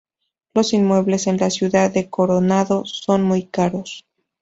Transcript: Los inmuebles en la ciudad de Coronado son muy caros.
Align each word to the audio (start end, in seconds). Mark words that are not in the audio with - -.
Los 0.55 0.73
inmuebles 0.73 1.27
en 1.27 1.37
la 1.37 1.51
ciudad 1.51 1.91
de 1.93 2.09
Coronado 2.09 2.85
son 2.85 3.21
muy 3.21 3.43
caros. 3.45 4.07